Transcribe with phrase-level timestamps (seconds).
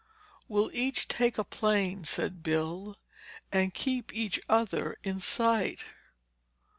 [0.47, 2.97] "We'll each take a plane," said Bill,
[3.51, 5.83] "and keep each other in sight."